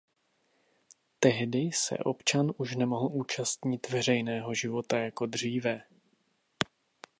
[1.19, 5.81] Tehdy se občan už nemohl účastnit veřejného života jako dříve.